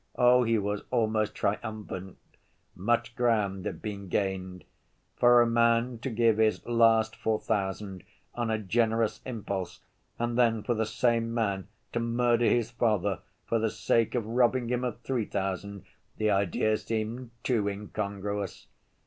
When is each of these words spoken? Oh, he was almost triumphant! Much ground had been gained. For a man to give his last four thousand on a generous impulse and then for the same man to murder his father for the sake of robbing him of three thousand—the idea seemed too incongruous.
Oh, 0.15 0.41
he 0.41 0.57
was 0.57 0.81
almost 0.89 1.35
triumphant! 1.35 2.17
Much 2.75 3.15
ground 3.15 3.67
had 3.67 3.83
been 3.83 4.07
gained. 4.09 4.63
For 5.15 5.43
a 5.43 5.45
man 5.45 5.99
to 5.99 6.09
give 6.09 6.39
his 6.39 6.65
last 6.65 7.15
four 7.15 7.39
thousand 7.39 8.03
on 8.33 8.49
a 8.49 8.57
generous 8.57 9.21
impulse 9.27 9.81
and 10.17 10.39
then 10.39 10.63
for 10.63 10.73
the 10.73 10.87
same 10.87 11.31
man 11.31 11.67
to 11.93 11.99
murder 11.99 12.45
his 12.45 12.71
father 12.71 13.19
for 13.45 13.59
the 13.59 13.69
sake 13.69 14.15
of 14.15 14.25
robbing 14.25 14.69
him 14.69 14.83
of 14.83 14.99
three 15.01 15.25
thousand—the 15.25 16.31
idea 16.31 16.77
seemed 16.77 17.29
too 17.43 17.67
incongruous. 17.67 18.65